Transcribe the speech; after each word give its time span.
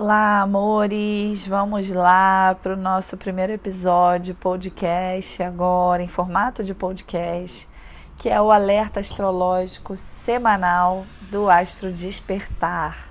Olá, 0.00 0.42
amores! 0.42 1.44
Vamos 1.44 1.90
lá 1.90 2.54
para 2.62 2.74
o 2.74 2.76
nosso 2.76 3.16
primeiro 3.16 3.52
episódio 3.52 4.32
podcast, 4.32 5.42
agora 5.42 6.00
em 6.00 6.06
formato 6.06 6.62
de 6.62 6.72
podcast, 6.72 7.68
que 8.16 8.28
é 8.28 8.40
o 8.40 8.52
alerta 8.52 9.00
astrológico 9.00 9.96
semanal 9.96 11.04
do 11.22 11.50
Astro 11.50 11.92
Despertar. 11.92 13.10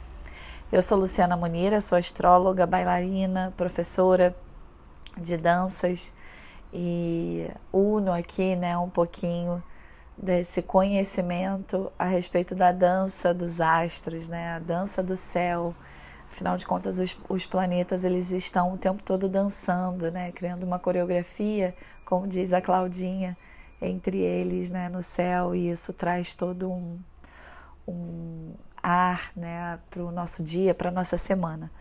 Eu 0.72 0.82
sou 0.82 0.98
Luciana 0.98 1.36
Munira, 1.36 1.82
sou 1.82 1.98
astróloga, 1.98 2.66
bailarina, 2.66 3.54
professora 3.58 4.34
de 5.18 5.36
danças 5.36 6.14
e 6.74 7.52
uno 7.74 8.14
aqui, 8.14 8.56
né, 8.56 8.78
um 8.78 8.90
pouquinho 8.90 9.62
desse 10.18 10.62
conhecimento 10.62 11.92
a 12.00 12.06
respeito 12.06 12.56
da 12.56 12.72
dança 12.72 13.34
dos 13.34 13.60
astros, 13.60 14.30
né, 14.30 14.54
a 14.54 14.60
dança 14.60 15.04
do 15.04 15.18
céu 15.18 15.76
Afinal 16.32 16.58
de 16.58 16.66
contas, 16.66 17.00
os, 17.00 17.18
os 17.28 17.46
planetas 17.46 18.04
eles 18.04 18.32
estão 18.32 18.74
o 18.74 18.78
tempo 18.78 19.02
todo 19.02 19.28
dançando, 19.28 20.12
né? 20.12 20.32
Criando 20.32 20.64
uma 20.64 20.78
coreografia, 20.78 21.76
como 22.06 22.28
diz 22.28 22.54
a 22.54 22.62
Claudinha, 22.62 23.38
entre 23.82 24.20
eles, 24.20 24.70
né? 24.70 24.90
No 24.90 25.02
céu 25.02 25.56
e 25.56 25.70
isso 25.70 25.94
traz 25.94 26.36
todo 26.36 26.72
um, 26.72 27.00
um 27.88 28.54
ar, 28.82 29.32
né? 29.36 29.80
Para 29.90 30.04
o 30.04 30.12
nosso 30.12 30.44
dia, 30.44 30.74
para 30.76 30.90
a 30.90 30.92
nossa 30.92 31.18
semana. 31.18 31.72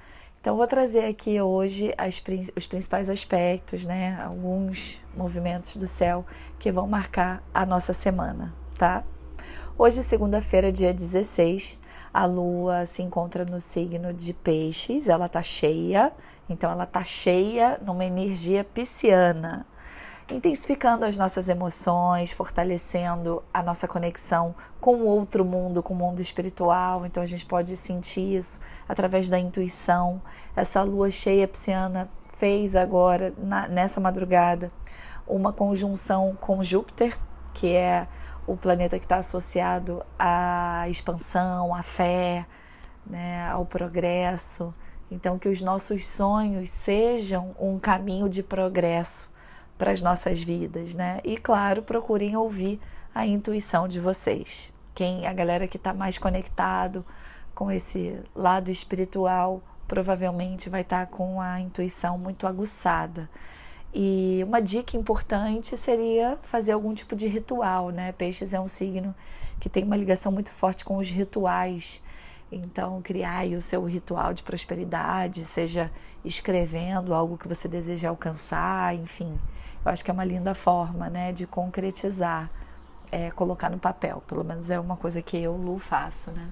Então, 0.40 0.56
vou 0.56 0.66
trazer 0.68 1.06
aqui 1.06 1.40
hoje 1.40 1.92
as, 1.98 2.22
os 2.56 2.66
principais 2.68 3.10
aspectos, 3.10 3.84
né? 3.84 4.22
Alguns 4.22 5.02
movimentos 5.16 5.76
do 5.76 5.88
céu 5.88 6.24
que 6.58 6.70
vão 6.70 6.86
marcar 6.86 7.42
a 7.52 7.66
nossa 7.66 7.92
semana, 7.92 8.54
tá? 8.78 9.02
Hoje, 9.76 10.02
segunda-feira, 10.04 10.70
dia 10.70 10.94
16, 10.94 11.80
a 12.16 12.24
lua 12.24 12.86
se 12.86 13.02
encontra 13.02 13.44
no 13.44 13.60
signo 13.60 14.10
de 14.10 14.32
Peixes, 14.32 15.06
ela 15.06 15.28
tá 15.28 15.42
cheia, 15.42 16.10
então 16.48 16.70
ela 16.70 16.86
tá 16.86 17.04
cheia 17.04 17.78
numa 17.84 18.06
energia 18.06 18.64
pisciana, 18.64 19.66
intensificando 20.30 21.04
as 21.04 21.18
nossas 21.18 21.46
emoções, 21.50 22.32
fortalecendo 22.32 23.42
a 23.52 23.62
nossa 23.62 23.86
conexão 23.86 24.54
com 24.80 24.96
o 24.96 25.04
outro 25.04 25.44
mundo, 25.44 25.82
com 25.82 25.92
o 25.92 25.96
mundo 25.96 26.22
espiritual. 26.22 27.04
Então 27.04 27.22
a 27.22 27.26
gente 27.26 27.44
pode 27.44 27.76
sentir 27.76 28.36
isso 28.36 28.60
através 28.88 29.28
da 29.28 29.38
intuição. 29.38 30.18
Essa 30.56 30.82
lua 30.82 31.10
cheia 31.10 31.46
pisciana 31.46 32.08
fez 32.38 32.74
agora, 32.74 33.34
na, 33.36 33.68
nessa 33.68 34.00
madrugada, 34.00 34.72
uma 35.28 35.52
conjunção 35.52 36.34
com 36.40 36.62
Júpiter, 36.62 37.14
que 37.52 37.74
é 37.74 38.08
o 38.46 38.56
planeta 38.56 38.98
que 38.98 39.04
está 39.04 39.16
associado 39.16 40.04
à 40.18 40.86
expansão, 40.88 41.74
à 41.74 41.82
fé, 41.82 42.46
né, 43.06 43.48
ao 43.50 43.64
progresso. 43.64 44.72
Então, 45.10 45.38
que 45.38 45.48
os 45.48 45.60
nossos 45.60 46.06
sonhos 46.06 46.68
sejam 46.68 47.54
um 47.58 47.78
caminho 47.78 48.28
de 48.28 48.42
progresso 48.42 49.30
para 49.78 49.90
as 49.90 50.02
nossas 50.02 50.42
vidas, 50.42 50.94
né? 50.94 51.20
E 51.22 51.36
claro, 51.36 51.82
procurem 51.82 52.36
ouvir 52.36 52.80
a 53.14 53.26
intuição 53.26 53.86
de 53.86 54.00
vocês. 54.00 54.72
Quem 54.94 55.26
a 55.26 55.32
galera 55.32 55.68
que 55.68 55.76
está 55.76 55.92
mais 55.92 56.18
conectado 56.18 57.04
com 57.54 57.70
esse 57.70 58.18
lado 58.34 58.70
espiritual 58.70 59.62
provavelmente 59.86 60.68
vai 60.68 60.80
estar 60.80 61.06
tá 61.06 61.12
com 61.12 61.40
a 61.40 61.60
intuição 61.60 62.18
muito 62.18 62.46
aguçada. 62.46 63.28
E 63.98 64.44
uma 64.44 64.60
dica 64.60 64.94
importante 64.94 65.74
seria 65.74 66.36
fazer 66.42 66.72
algum 66.72 66.92
tipo 66.92 67.16
de 67.16 67.26
ritual, 67.26 67.88
né? 67.88 68.12
Peixes 68.12 68.52
é 68.52 68.60
um 68.60 68.68
signo 68.68 69.14
que 69.58 69.70
tem 69.70 69.84
uma 69.84 69.96
ligação 69.96 70.30
muito 70.30 70.50
forte 70.50 70.84
com 70.84 70.98
os 70.98 71.08
rituais. 71.08 72.02
Então, 72.52 73.00
criar 73.00 73.46
o 73.46 73.60
seu 73.62 73.82
ritual 73.86 74.34
de 74.34 74.42
prosperidade, 74.42 75.46
seja 75.46 75.90
escrevendo 76.22 77.14
algo 77.14 77.38
que 77.38 77.48
você 77.48 77.66
deseja 77.66 78.10
alcançar, 78.10 78.94
enfim. 78.94 79.40
Eu 79.82 79.90
acho 79.90 80.04
que 80.04 80.10
é 80.10 80.14
uma 80.14 80.26
linda 80.26 80.54
forma, 80.54 81.08
né, 81.08 81.32
de 81.32 81.46
concretizar, 81.46 82.50
é, 83.10 83.30
colocar 83.30 83.70
no 83.70 83.78
papel. 83.78 84.22
Pelo 84.26 84.46
menos 84.46 84.68
é 84.68 84.78
uma 84.78 84.98
coisa 84.98 85.22
que 85.22 85.38
eu, 85.38 85.56
Lu, 85.56 85.78
faço, 85.78 86.30
né? 86.32 86.50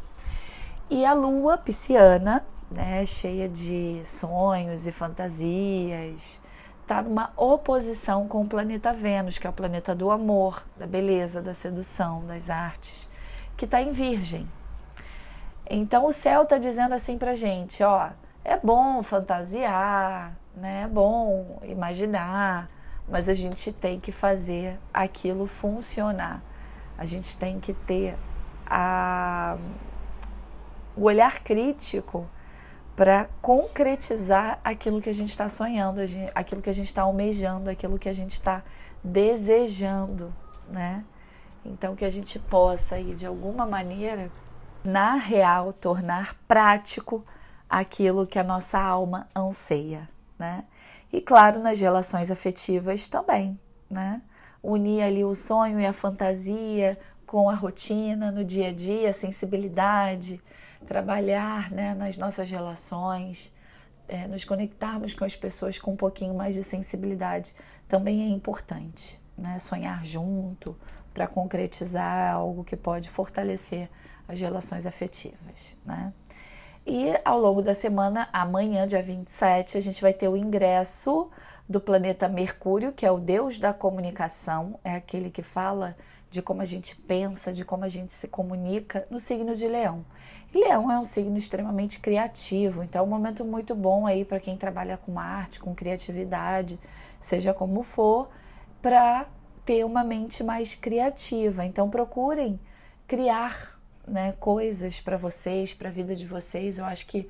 E 0.89 1.05
a 1.05 1.13
lua 1.13 1.59
pisciana, 1.59 2.43
né, 2.71 3.05
cheia 3.05 3.47
de 3.47 4.01
sonhos 4.03 4.87
e 4.87 4.93
fantasias, 4.93 6.41
está 6.85 7.01
numa 7.03 7.33
oposição 7.35 8.29
com 8.29 8.43
o 8.43 8.47
planeta 8.47 8.93
Vênus, 8.93 9.39
que 9.39 9.47
é 9.47 9.51
o 9.51 9.53
planeta 9.53 9.95
do 9.95 10.11
amor, 10.11 10.63
da 10.77 10.87
beleza, 10.87 11.41
da 11.41 11.55
sedução, 11.55 12.25
das 12.27 12.51
artes, 12.51 13.09
que 13.57 13.65
está 13.65 13.81
em 13.81 13.91
Virgem. 13.91 14.47
Então 15.69 16.07
o 16.07 16.13
céu 16.13 16.43
está 16.43 16.59
dizendo 16.59 16.95
assim 16.95 17.17
para 17.17 17.35
gente, 17.35 17.83
ó, 17.83 18.11
é 18.45 18.59
bom 18.59 19.03
fantasiar, 19.03 20.37
né? 20.55 20.83
É 20.83 20.87
bom 20.87 21.59
imaginar, 21.65 22.69
mas 23.09 23.31
a 23.31 23.35
gente 23.35 23.73
tem 23.73 23.99
que 23.99 24.13
fazer 24.13 24.79
aquilo 24.93 25.47
funcionar. 25.47 26.43
A 26.99 27.07
gente 27.07 27.39
tem 27.39 27.59
que 27.59 27.73
ter 27.73 28.15
a, 28.67 29.57
o 30.95 31.05
olhar 31.05 31.43
crítico 31.43 32.29
para 32.97 33.29
concretizar 33.43 34.61
aquilo 34.63 35.03
que 35.03 35.11
a 35.11 35.15
gente 35.15 35.31
está 35.31 35.49
sonhando, 35.49 36.01
aquilo 36.35 36.63
que 36.63 36.71
a 36.71 36.75
gente 36.75 36.87
está 36.87 37.03
almejando, 37.03 37.69
aquilo 37.69 37.99
que 37.99 38.09
a 38.09 38.13
gente 38.13 38.33
está 38.33 38.63
desejando, 39.03 40.33
né? 40.69 41.05
Então 41.65 41.97
que 41.97 42.05
a 42.05 42.11
gente 42.11 42.39
possa 42.39 42.97
aí 42.97 43.15
de 43.15 43.27
alguma 43.27 43.67
maneira, 43.67 44.31
na 44.85 45.15
real, 45.15 45.73
tornar 45.73 46.37
prático 46.47 47.25
aquilo 47.69 48.27
que 48.27 48.39
a 48.39 48.45
nossa 48.45 48.79
alma 48.79 49.29
anseia, 49.35 50.09
né? 50.39 50.65
E 51.13 51.21
claro, 51.21 51.61
nas 51.61 51.81
relações 51.81 52.31
afetivas 52.31 53.09
também, 53.09 53.59
né? 53.91 54.23
Unir 54.63 55.03
ali 55.03 55.25
o 55.25 55.35
sonho 55.35 55.81
e 55.81 55.87
a 55.87 55.93
fantasia 55.93 56.99
com 57.27 57.51
a 57.51 57.55
rotina 57.55 58.31
no 58.31 58.45
dia 58.45 58.69
a 58.69 58.73
dia, 58.73 59.11
a 59.11 59.13
sensibilidade, 59.13 60.41
trabalhar 60.85 61.71
né, 61.71 61.95
nas 61.95 62.17
nossas 62.17 62.51
relações, 62.51 63.53
é, 64.09 64.27
nos 64.27 64.45
conectarmos 64.45 65.15
com 65.15 65.25
as 65.25 65.35
pessoas 65.35 65.79
com 65.79 65.93
um 65.93 65.97
pouquinho 65.97 66.35
mais 66.35 66.55
de 66.55 66.63
sensibilidade 66.63 67.55
também 67.89 68.23
é 68.23 68.29
importante. 68.29 69.21
Né? 69.37 69.59
Sonhar 69.59 70.05
junto 70.05 70.77
para 71.13 71.27
concretizar 71.27 72.35
algo 72.35 72.65
que 72.65 72.77
pode 72.77 73.09
fortalecer 73.11 73.89
as 74.29 74.41
relações 74.41 74.87
afetivas. 74.87 75.77
Né? 75.85 76.13
E 76.87 77.19
ao 77.25 77.41
longo 77.41 77.63
da 77.63 77.75
semana, 77.75 78.29
amanhã, 78.33 78.87
dia 78.87 79.03
27, 79.03 79.79
a 79.79 79.81
gente 79.81 80.03
vai 80.03 80.13
ter 80.13 80.29
o 80.29 80.37
ingresso 80.37 81.31
do 81.69 81.81
planeta 81.81 82.29
Mercúrio, 82.29 82.93
que 82.93 83.07
é 83.07 83.11
o 83.11 83.19
deus 83.19 83.59
da 83.59 83.73
comunicação, 83.73 84.79
é 84.85 84.95
aquele 84.95 85.31
que 85.31 85.43
fala 85.43 85.97
de 86.35 86.43
como 86.43 86.63
a 86.63 86.65
gente 86.65 86.97
pensa, 86.97 87.53
de 87.53 87.65
como 87.65 87.85
a 87.85 87.89
gente 87.89 88.13
se 88.13 88.27
comunica 88.27 89.07
no 89.09 89.21
signo 89.21 89.55
de 89.55 89.69
Leão. 89.69 90.05
Leão 90.53 90.91
é 90.91 90.99
um 90.99 91.05
signo 91.05 91.39
extremamente 91.39 92.01
criativo, 92.01 92.83
então 92.83 93.03
é 93.03 93.07
um 93.07 93.09
momento 93.09 93.45
muito 93.45 93.73
bom 93.73 94.05
aí 94.05 94.25
para 94.25 94.41
quem 94.41 94.57
trabalha 94.57 94.97
com 94.97 95.17
arte, 95.17 95.61
com 95.61 95.73
criatividade, 95.77 96.77
seja 97.21 97.55
como 97.55 97.85
for, 97.85 98.29
para 98.83 99.29
ter 99.65 99.85
uma 99.85 100.03
mente 100.03 100.43
mais 100.43 100.75
criativa. 100.75 101.65
Então 101.65 101.89
procurem 101.89 102.59
criar 103.07 103.79
né, 104.05 104.35
coisas 104.41 105.01
para 105.01 105.17
vocês, 105.17 105.73
para 105.73 105.89
a 105.89 105.93
vida 105.93 106.17
de 106.17 106.27
vocês. 106.27 106.79
Eu 106.79 106.85
acho 106.85 107.07
que 107.07 107.29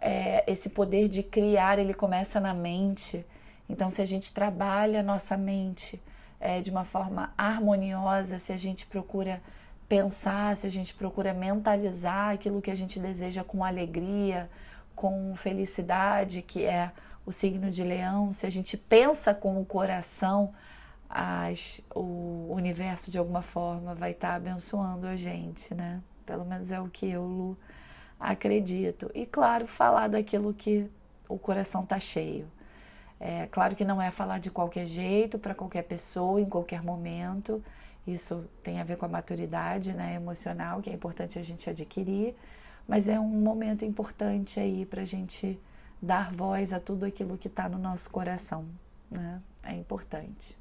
é, 0.00 0.42
esse 0.50 0.70
poder 0.70 1.08
de 1.08 1.22
criar 1.22 1.78
ele 1.78 1.94
começa 1.94 2.40
na 2.40 2.52
mente. 2.52 3.24
Então, 3.68 3.92
se 3.92 4.02
a 4.02 4.04
gente 4.04 4.34
trabalha 4.34 4.98
a 4.98 5.04
nossa 5.04 5.36
mente 5.36 6.02
é, 6.40 6.60
de 6.60 6.70
uma 6.70 6.84
forma 6.84 7.32
harmoniosa, 7.36 8.38
se 8.38 8.52
a 8.52 8.56
gente 8.56 8.86
procura 8.86 9.42
pensar, 9.88 10.56
se 10.56 10.66
a 10.66 10.70
gente 10.70 10.94
procura 10.94 11.34
mentalizar 11.34 12.32
aquilo 12.32 12.62
que 12.62 12.70
a 12.70 12.74
gente 12.74 12.98
deseja 12.98 13.44
com 13.44 13.62
alegria, 13.62 14.48
com 14.94 15.34
felicidade, 15.36 16.42
que 16.42 16.64
é 16.64 16.92
o 17.26 17.32
signo 17.32 17.70
de 17.70 17.82
leão, 17.82 18.32
se 18.32 18.46
a 18.46 18.50
gente 18.50 18.76
pensa 18.76 19.34
com 19.34 19.60
o 19.60 19.64
coração, 19.64 20.54
as, 21.08 21.80
o 21.94 22.52
universo 22.54 23.10
de 23.10 23.18
alguma 23.18 23.42
forma 23.42 23.94
vai 23.94 24.12
estar 24.12 24.30
tá 24.30 24.34
abençoando 24.36 25.06
a 25.06 25.16
gente, 25.16 25.74
né? 25.74 26.00
Pelo 26.24 26.44
menos 26.44 26.70
é 26.70 26.80
o 26.80 26.88
que 26.88 27.10
eu, 27.10 27.24
Lu, 27.24 27.58
acredito. 28.18 29.10
E 29.14 29.26
claro, 29.26 29.66
falar 29.66 30.08
daquilo 30.08 30.54
que 30.54 30.88
o 31.28 31.36
coração 31.36 31.84
tá 31.84 31.98
cheio. 31.98 32.46
É 33.20 33.46
claro 33.48 33.76
que 33.76 33.84
não 33.84 34.00
é 34.00 34.10
falar 34.10 34.38
de 34.38 34.50
qualquer 34.50 34.86
jeito, 34.86 35.38
para 35.38 35.54
qualquer 35.54 35.82
pessoa, 35.82 36.40
em 36.40 36.48
qualquer 36.48 36.82
momento. 36.82 37.62
Isso 38.06 38.48
tem 38.62 38.80
a 38.80 38.84
ver 38.84 38.96
com 38.96 39.04
a 39.04 39.08
maturidade 39.08 39.92
né, 39.92 40.14
emocional, 40.14 40.80
que 40.80 40.88
é 40.88 40.94
importante 40.94 41.38
a 41.38 41.42
gente 41.42 41.68
adquirir, 41.68 42.34
mas 42.88 43.08
é 43.08 43.20
um 43.20 43.28
momento 43.28 43.84
importante 43.84 44.58
aí 44.58 44.86
para 44.86 45.02
a 45.02 45.04
gente 45.04 45.60
dar 46.00 46.32
voz 46.32 46.72
a 46.72 46.80
tudo 46.80 47.04
aquilo 47.04 47.36
que 47.36 47.48
está 47.48 47.68
no 47.68 47.78
nosso 47.78 48.10
coração. 48.10 48.64
Né? 49.10 49.42
É 49.62 49.74
importante. 49.74 50.58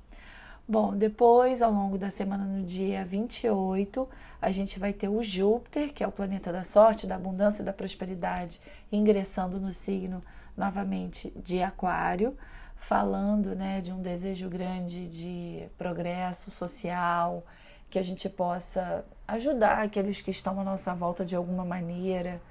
Bom, 0.67 0.95
depois, 0.95 1.61
ao 1.61 1.71
longo 1.71 1.97
da 1.97 2.11
semana, 2.11 2.43
no 2.43 2.63
dia 2.63 3.03
28, 3.05 4.07
a 4.41 4.51
gente 4.51 4.77
vai 4.77 4.93
ter 4.93 5.07
o 5.07 5.23
Júpiter, 5.23 5.93
que 5.93 6.03
é 6.03 6.07
o 6.07 6.11
planeta 6.11 6.51
da 6.51 6.63
sorte, 6.63 7.07
da 7.07 7.15
abundância 7.15 7.63
da 7.63 7.73
prosperidade, 7.73 8.61
ingressando 8.91 9.59
no 9.59 9.73
signo 9.73 10.21
novamente 10.59 11.33
de 11.43 11.63
Aquário, 11.63 12.37
falando 12.75 13.55
né, 13.55 13.81
de 13.81 13.91
um 13.91 14.01
desejo 14.01 14.49
grande 14.49 15.07
de 15.07 15.67
progresso 15.77 16.51
social, 16.51 17.43
que 17.89 17.97
a 17.97 18.03
gente 18.03 18.29
possa 18.29 19.03
ajudar 19.27 19.83
aqueles 19.83 20.21
que 20.21 20.31
estão 20.31 20.59
à 20.59 20.63
nossa 20.63 20.93
volta 20.93 21.25
de 21.25 21.35
alguma 21.35 21.65
maneira. 21.65 22.41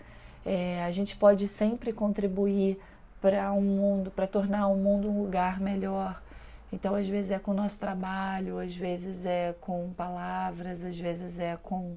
É, 0.45 0.83
a 0.85 0.91
gente 0.91 1.17
pode 1.17 1.47
sempre 1.47 1.93
contribuir 1.93 2.81
para 3.21 3.53
um 3.53 3.63
mundo, 3.63 4.11
para 4.11 4.27
tornar 4.27 4.67
o 4.69 4.77
mundo 4.77 5.09
um 5.09 5.23
lugar 5.23 5.61
melhor 5.61 6.21
então, 6.73 6.95
às 6.95 7.09
vezes 7.09 7.31
é 7.31 7.39
com 7.39 7.53
o 7.53 7.55
nosso 7.55 7.79
trabalho, 7.79 8.59
às 8.59 8.75
vezes 8.75 9.25
é 9.25 9.55
com 9.61 9.91
palavras, 9.95 10.85
às 10.85 10.99
vezes 10.99 11.39
é 11.39 11.57
com 11.57 11.97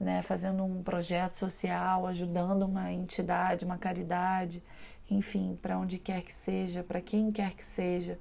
né, 0.00 0.22
fazendo 0.22 0.64
um 0.64 0.82
projeto 0.82 1.36
social, 1.36 2.06
ajudando 2.06 2.62
uma 2.62 2.92
entidade, 2.92 3.64
uma 3.64 3.78
caridade, 3.78 4.62
enfim, 5.10 5.58
para 5.60 5.78
onde 5.78 5.98
quer 5.98 6.22
que 6.22 6.32
seja, 6.32 6.82
para 6.82 7.00
quem 7.00 7.30
quer 7.30 7.54
que 7.54 7.64
seja. 7.64 8.18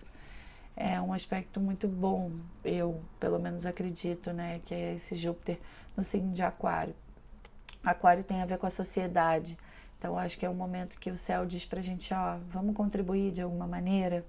É 0.76 1.00
um 1.00 1.14
aspecto 1.14 1.60
muito 1.60 1.88
bom, 1.88 2.32
eu 2.64 3.02
pelo 3.20 3.40
menos 3.40 3.66
acredito, 3.66 4.34
né, 4.34 4.60
que 4.66 4.74
é 4.74 4.96
esse 4.96 5.16
Júpiter 5.16 5.58
no 5.96 6.04
signo 6.04 6.34
de 6.34 6.44
Aquário. 6.44 6.94
Aquário 7.84 8.24
tem 8.24 8.42
a 8.42 8.46
ver 8.46 8.58
com 8.58 8.68
a 8.68 8.72
sociedade, 8.72 9.58
então 9.98 10.18
acho 10.18 10.38
que 10.38 10.46
é 10.46 10.50
um 10.50 10.56
momento 10.56 11.00
que 11.00 11.10
o 11.10 11.18
céu 11.18 11.46
diz 11.46 11.66
para 11.66 11.80
a 11.80 11.84
gente: 11.84 12.14
ó, 12.14 12.38
vamos 12.50 12.76
contribuir 12.76 13.32
de 13.32 13.42
alguma 13.42 13.68
maneira 13.68 14.26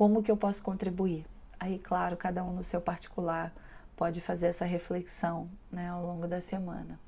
como 0.00 0.22
que 0.22 0.30
eu 0.30 0.36
posso 0.36 0.62
contribuir? 0.62 1.26
Aí, 1.58 1.78
claro, 1.78 2.16
cada 2.16 2.42
um 2.42 2.54
no 2.54 2.64
seu 2.64 2.80
particular 2.80 3.52
pode 3.94 4.18
fazer 4.22 4.46
essa 4.46 4.64
reflexão 4.64 5.46
né, 5.70 5.90
ao 5.90 6.02
longo 6.02 6.26
da 6.26 6.40
semana. 6.40 6.98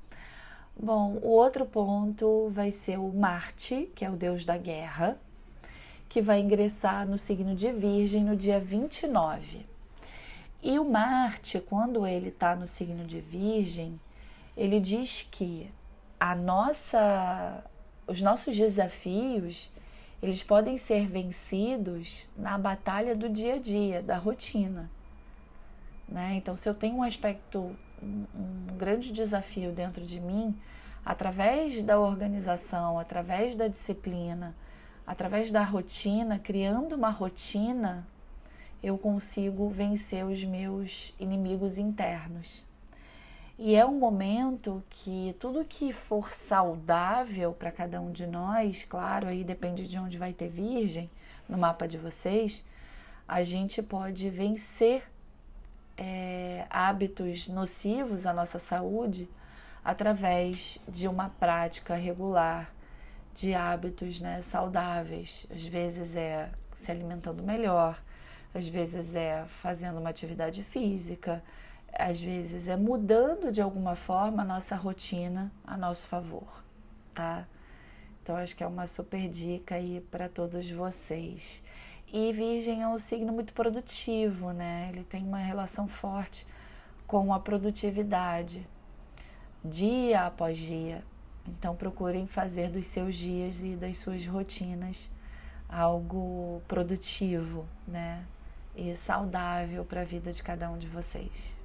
Bom, 0.75 1.19
o 1.21 1.29
outro 1.29 1.65
ponto 1.65 2.49
vai 2.51 2.71
ser 2.71 2.97
o 2.99 3.11
Marte, 3.13 3.89
que 3.95 4.03
é 4.03 4.09
o 4.09 4.15
deus 4.15 4.43
da 4.43 4.57
guerra, 4.57 5.17
que 6.09 6.21
vai 6.21 6.39
ingressar 6.39 7.07
no 7.07 7.17
signo 7.17 7.55
de 7.55 7.71
Virgem 7.71 8.23
no 8.23 8.35
dia 8.35 8.59
29. 8.59 9.65
E 10.61 10.79
o 10.79 10.85
Marte, 10.85 11.59
quando 11.59 12.05
ele 12.07 12.29
está 12.29 12.55
no 12.55 12.65
signo 12.65 13.05
de 13.05 13.19
Virgem, 13.19 13.99
ele 14.55 14.79
diz 14.79 15.27
que 15.29 15.69
a 16.19 16.35
nossa, 16.35 17.63
os 18.07 18.21
nossos 18.21 18.55
desafios 18.57 19.71
eles 20.23 20.41
podem 20.41 20.77
ser 20.77 21.05
vencidos 21.05 22.23
na 22.37 22.57
batalha 22.57 23.13
do 23.13 23.27
dia 23.27 23.55
a 23.55 23.59
dia, 23.59 24.01
da 24.01 24.15
rotina. 24.15 24.89
Né? 26.07 26.35
Então, 26.35 26.55
se 26.55 26.69
eu 26.69 26.73
tenho 26.73 26.95
um 26.95 27.03
aspecto, 27.03 27.75
um, 28.03 28.77
grande 28.77 29.11
desafio 29.11 29.71
dentro 29.71 30.03
de 30.03 30.19
mim, 30.19 30.55
através 31.05 31.83
da 31.83 31.99
organização, 31.99 32.99
através 32.99 33.55
da 33.55 33.67
disciplina, 33.67 34.55
através 35.05 35.51
da 35.51 35.63
rotina, 35.63 36.39
criando 36.39 36.95
uma 36.95 37.09
rotina, 37.09 38.07
eu 38.81 38.97
consigo 38.97 39.69
vencer 39.69 40.25
os 40.25 40.43
meus 40.43 41.13
inimigos 41.19 41.77
internos. 41.77 42.63
E 43.57 43.75
é 43.75 43.85
um 43.85 43.97
momento 43.97 44.83
que 44.89 45.35
tudo 45.39 45.63
que 45.63 45.93
for 45.93 46.33
saudável 46.33 47.53
para 47.53 47.71
cada 47.71 48.01
um 48.01 48.11
de 48.11 48.25
nós, 48.25 48.83
claro, 48.83 49.27
aí 49.27 49.43
depende 49.43 49.87
de 49.87 49.97
onde 49.97 50.17
vai 50.17 50.33
ter 50.33 50.49
virgem 50.49 51.09
no 51.47 51.57
mapa 51.57 51.87
de 51.87 51.97
vocês, 51.97 52.65
a 53.27 53.43
gente 53.43 53.81
pode 53.81 54.29
vencer 54.29 55.03
é, 55.97 56.42
hábitos 56.69 57.47
nocivos 57.47 58.25
à 58.25 58.33
nossa 58.33 58.59
saúde 58.59 59.29
através 59.83 60.79
de 60.87 61.07
uma 61.07 61.29
prática 61.29 61.95
regular 61.95 62.73
de 63.35 63.53
hábitos 63.53 64.21
né, 64.21 64.41
saudáveis. 64.41 65.45
Às 65.51 65.65
vezes 65.65 66.15
é 66.15 66.49
se 66.73 66.91
alimentando 66.91 67.43
melhor, 67.43 68.01
às 68.53 68.67
vezes 68.67 69.15
é 69.15 69.45
fazendo 69.61 69.99
uma 69.99 70.09
atividade 70.09 70.63
física, 70.63 71.43
às 71.91 72.19
vezes 72.19 72.67
é 72.67 72.75
mudando 72.75 73.51
de 73.51 73.61
alguma 73.61 73.95
forma 73.95 74.41
a 74.41 74.45
nossa 74.45 74.75
rotina 74.75 75.51
a 75.65 75.77
nosso 75.77 76.07
favor, 76.07 76.63
tá? 77.13 77.45
Então 78.21 78.35
acho 78.35 78.55
que 78.55 78.63
é 78.63 78.67
uma 78.67 78.87
super 78.87 79.29
dica 79.29 79.75
aí 79.75 80.01
para 80.09 80.29
todos 80.29 80.69
vocês. 80.71 81.63
E 82.13 82.31
Virgem 82.31 82.83
é 82.83 82.87
um 82.87 82.99
signo 82.99 83.33
muito 83.33 83.53
produtivo, 83.53 84.51
né? 84.51 84.89
Ele 84.93 85.03
tem 85.03 85.23
uma 85.23 85.39
relação 85.39 85.87
forte 85.87 86.45
com 87.07 87.33
a 87.33 87.39
produtividade, 87.39 88.67
dia 89.65 90.27
após 90.27 90.55
dia. 90.59 91.03
Então 91.47 91.75
procurem 91.75 92.27
fazer 92.27 92.69
dos 92.69 92.85
seus 92.85 93.15
dias 93.15 93.63
e 93.63 93.75
das 93.75 93.97
suas 93.97 94.23
rotinas 94.27 95.09
algo 95.67 96.61
produtivo, 96.67 97.65
né? 97.87 98.23
E 98.75 98.95
saudável 98.95 99.83
para 99.83 100.01
a 100.01 100.05
vida 100.05 100.31
de 100.31 100.43
cada 100.43 100.69
um 100.69 100.77
de 100.77 100.87
vocês. 100.87 101.57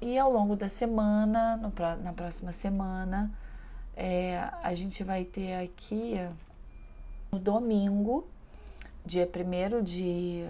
E 0.00 0.18
ao 0.18 0.32
longo 0.32 0.56
da 0.56 0.68
semana, 0.70 1.58
no, 1.58 1.70
na 2.02 2.12
próxima 2.14 2.52
semana, 2.52 3.30
é, 3.94 4.48
a 4.62 4.72
gente 4.72 5.04
vai 5.04 5.24
ter 5.24 5.62
aqui 5.62 6.14
no 7.30 7.38
domingo, 7.38 8.26
dia 9.04 9.28
1 9.28 9.82
de, 9.82 10.44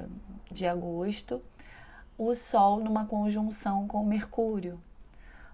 de 0.51 0.67
agosto, 0.67 1.43
o 2.17 2.35
Sol 2.35 2.81
numa 2.81 3.07
conjunção 3.07 3.87
com 3.87 4.05
Mercúrio. 4.05 4.81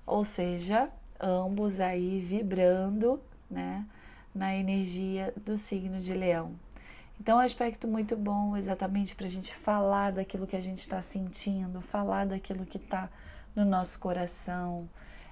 Ou 0.07 0.25
seja, 0.25 0.89
ambos 1.21 1.81
aí 1.81 2.21
vibrando 2.21 3.21
né, 3.51 3.85
na 4.35 4.55
energia 4.55 5.33
do 5.45 5.57
signo 5.57 5.99
de 5.99 6.13
Leão. 6.13 6.53
Então, 7.21 7.39
é 7.39 7.43
um 7.43 7.47
aspecto 7.47 7.87
muito 7.87 8.17
bom 8.17 8.57
exatamente 8.57 9.15
para 9.15 9.27
a 9.27 9.31
gente 9.31 9.55
falar 9.55 10.13
daquilo 10.13 10.47
que 10.47 10.57
a 10.57 10.61
gente 10.61 10.81
está 10.81 11.01
sentindo, 11.01 11.81
falar 11.81 12.27
daquilo 12.27 12.67
que 12.67 12.77
está 12.77 13.09
no 13.55 13.65
nosso 13.65 13.99
coração. 13.99 14.89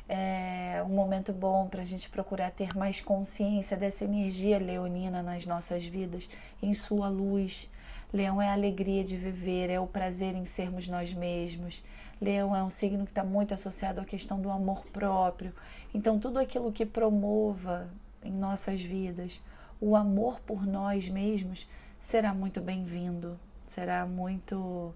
É 0.08 0.82
um 0.84 0.90
momento 0.90 1.32
bom 1.32 1.68
para 1.68 1.82
a 1.82 1.84
gente 1.84 2.10
procurar 2.10 2.50
ter 2.50 2.76
mais 2.76 3.00
consciência 3.00 3.76
dessa 3.76 4.04
energia 4.04 4.58
leonina 4.58 5.22
nas 5.22 5.46
nossas 5.46 5.84
vidas, 5.84 6.28
em 6.62 6.74
sua 6.74 7.08
luz. 7.08 7.70
Leão 8.12 8.42
é 8.42 8.48
a 8.48 8.52
alegria 8.52 9.02
de 9.02 9.16
viver, 9.16 9.70
é 9.70 9.80
o 9.80 9.86
prazer 9.86 10.34
em 10.34 10.44
sermos 10.44 10.88
nós 10.88 11.14
mesmos. 11.14 11.82
Leão 12.20 12.54
é 12.54 12.62
um 12.62 12.70
signo 12.70 13.04
que 13.04 13.10
está 13.10 13.24
muito 13.24 13.54
associado 13.54 14.00
à 14.00 14.04
questão 14.04 14.40
do 14.40 14.50
amor 14.50 14.84
próprio. 14.92 15.54
Então, 15.94 16.18
tudo 16.18 16.38
aquilo 16.38 16.72
que 16.72 16.84
promova 16.84 17.88
em 18.22 18.32
nossas 18.32 18.82
vidas 18.82 19.40
o 19.82 19.96
amor 19.96 20.38
por 20.40 20.64
nós 20.64 21.08
mesmos 21.08 21.68
será 21.98 22.32
muito 22.32 22.60
bem-vindo, 22.60 23.36
será 23.66 24.06
muito 24.06 24.94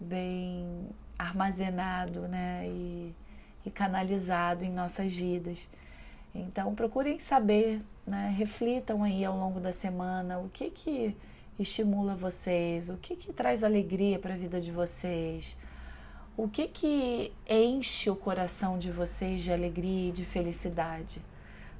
bem 0.00 0.88
armazenado 1.18 2.20
né, 2.22 2.66
e, 2.66 3.14
e, 3.64 3.70
canalizado 3.70 4.64
em 4.64 4.70
nossas 4.70 5.12
vidas. 5.12 5.68
Então 6.34 6.74
procurem 6.74 7.18
saber, 7.18 7.80
né, 8.06 8.34
reflitam 8.36 9.02
aí 9.04 9.24
ao 9.24 9.36
longo 9.36 9.60
da 9.60 9.72
semana 9.72 10.38
o 10.38 10.48
que 10.48 10.70
que 10.70 11.16
estimula 11.58 12.14
vocês, 12.14 12.88
o 12.88 12.96
que 12.96 13.14
que 13.16 13.32
traz 13.32 13.62
alegria 13.62 14.18
para 14.18 14.34
a 14.34 14.36
vida 14.36 14.60
de 14.60 14.70
vocês, 14.70 15.56
o 16.36 16.48
que 16.48 16.66
que 16.66 17.32
enche 17.48 18.08
o 18.08 18.16
coração 18.16 18.78
de 18.78 18.90
vocês 18.90 19.42
de 19.42 19.52
alegria 19.52 20.08
e 20.08 20.12
de 20.12 20.24
felicidade. 20.24 21.20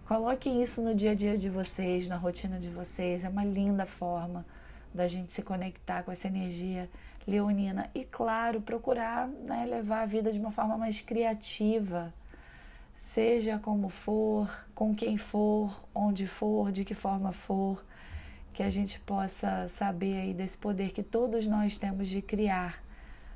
Coloquem 0.06 0.62
isso 0.62 0.82
no 0.82 0.94
dia 0.94 1.12
a 1.12 1.14
dia 1.14 1.38
de 1.38 1.48
vocês, 1.48 2.06
na 2.06 2.16
rotina 2.16 2.58
de 2.58 2.68
vocês. 2.68 3.24
É 3.24 3.28
uma 3.28 3.44
linda 3.44 3.86
forma 3.86 4.44
da 4.92 5.06
gente 5.06 5.32
se 5.32 5.42
conectar 5.42 6.02
com 6.02 6.12
essa 6.12 6.26
energia 6.26 6.88
leonina. 7.26 7.90
E, 7.94 8.04
claro, 8.04 8.60
procurar 8.60 9.26
né, 9.28 9.66
levar 9.66 10.02
a 10.02 10.06
vida 10.06 10.32
de 10.32 10.38
uma 10.38 10.50
forma 10.50 10.76
mais 10.76 11.00
criativa. 11.00 12.12
Seja 12.96 13.58
como 13.58 13.88
for, 13.88 14.50
com 14.74 14.94
quem 14.94 15.16
for, 15.16 15.84
onde 15.94 16.26
for, 16.26 16.72
de 16.72 16.84
que 16.84 16.94
forma 16.94 17.32
for, 17.32 17.84
que 18.52 18.62
a 18.62 18.70
gente 18.70 18.98
possa 19.00 19.68
saber 19.68 20.16
aí 20.16 20.34
desse 20.34 20.56
poder 20.56 20.92
que 20.92 21.02
todos 21.02 21.46
nós 21.46 21.76
temos 21.78 22.08
de 22.08 22.22
criar 22.22 22.82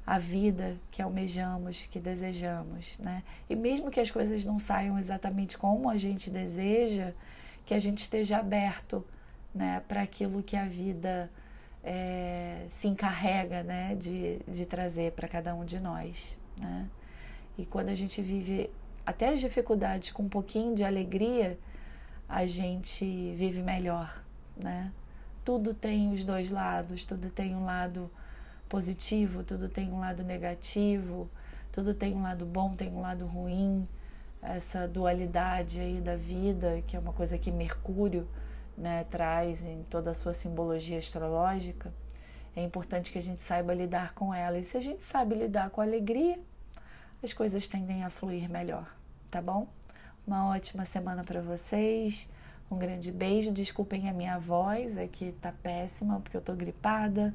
a 0.07 0.19
vida 0.19 0.77
que 0.91 1.03
almejamos, 1.03 1.87
que 1.91 1.99
desejamos, 1.99 2.97
né? 2.99 3.25
E 3.51 3.57
mesmo 3.57 3.91
que 3.91 3.99
as 3.99 4.11
coisas 4.11 4.45
não 4.45 4.59
saiam 4.59 4.99
exatamente 4.99 5.59
como 5.59 5.91
a 5.91 5.97
gente 5.97 6.31
deseja, 6.31 7.13
que 7.65 7.75
a 7.75 7.79
gente 7.79 7.99
esteja 7.99 8.39
aberto, 8.39 9.05
né, 9.53 9.83
para 9.89 10.03
aquilo 10.03 10.43
que 10.43 10.57
a 10.57 10.67
vida 10.67 11.31
é, 11.87 12.67
se 12.69 12.89
encarrega, 12.89 13.63
né, 13.63 13.95
de, 13.95 14.41
de 14.49 14.67
trazer 14.67 15.13
para 15.13 15.29
cada 15.29 15.55
um 15.55 15.65
de 15.65 15.79
nós, 15.79 16.37
né? 16.59 16.89
E 17.57 17.65
quando 17.65 17.91
a 17.91 17.95
gente 17.95 18.21
vive 18.21 18.69
até 19.07 19.29
as 19.29 19.41
dificuldades 19.41 20.11
com 20.11 20.25
um 20.25 20.29
pouquinho 20.29 20.75
de 20.75 20.83
alegria, 20.83 21.57
a 22.29 22.45
gente 22.45 23.05
vive 23.37 23.63
melhor, 23.63 24.21
né? 24.57 24.93
Tudo 25.45 25.73
tem 25.73 26.13
os 26.13 26.25
dois 26.25 26.51
lados, 26.51 27.07
tudo 27.07 27.31
tem 27.31 27.55
um 27.55 27.65
lado 27.65 28.11
positivo, 28.69 29.45
tudo 29.45 29.69
tem 29.69 29.93
um 29.93 30.01
lado 30.01 30.25
negativo, 30.25 31.31
tudo 31.71 31.95
tem 31.95 32.15
um 32.15 32.23
lado 32.23 32.45
bom, 32.45 32.75
tem 32.75 32.89
um 32.89 33.01
lado 33.01 33.25
ruim. 33.27 33.87
Essa 34.43 34.89
dualidade 34.89 35.79
aí 35.81 36.01
da 36.01 36.17
vida, 36.17 36.83
que 36.85 36.97
é 36.97 36.99
uma 36.99 37.13
coisa 37.13 37.39
que 37.39 37.53
Mercúrio 37.53 38.27
né, 38.77 39.05
traz 39.11 39.65
em 39.65 39.83
toda 39.85 40.11
a 40.11 40.15
sua 40.15 40.35
simbologia 40.35 40.99
astrológica, 40.99 41.93
é 42.55 42.63
importante 42.63 43.13
que 43.13 43.19
a 43.19 43.23
gente 43.23 43.43
saiba 43.43 43.75
lidar 43.75 44.15
com 44.15 44.33
ela. 44.33 44.59
E 44.59 44.65
se 44.65 44.77
a 44.77 44.81
gente 44.81 45.03
sabe 45.03 45.35
lidar 45.35 45.71
com 45.71 45.81
alegria, 45.81 46.39
as 47.23 47.33
coisas 47.33 47.69
tendem 47.69 48.05
a 48.05 48.11
fluir 48.11 48.49
melhor, 48.49 48.87
tá 49.31 49.43
bom? 49.43 49.69
Uma 50.27 50.49
ótima 50.49 50.85
semana 50.85 51.23
para 51.23 51.41
vocês. 51.41 52.29
Um 52.71 52.77
grande 52.77 53.13
beijo. 53.13 53.53
Desculpem 53.53 54.09
a 54.09 54.13
minha 54.13 54.39
voz, 54.39 54.99
aqui 54.99 55.33
tá 55.41 55.53
péssima 55.53 56.19
porque 56.21 56.37
eu 56.37 56.41
tô 56.41 56.55
gripada, 56.55 57.33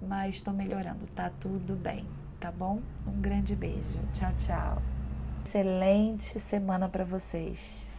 mas 0.00 0.40
tô 0.40 0.52
melhorando, 0.52 1.06
tá 1.08 1.30
tudo 1.40 1.74
bem, 1.74 2.06
tá 2.38 2.52
bom? 2.52 2.80
Um 3.06 3.20
grande 3.20 3.56
beijo. 3.56 3.98
Tchau, 4.12 4.32
tchau. 4.38 4.82
Excelente 5.44 6.38
semana 6.38 6.88
para 6.88 7.02
vocês. 7.02 7.92